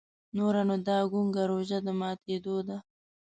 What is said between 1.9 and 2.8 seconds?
ماتېدو ده.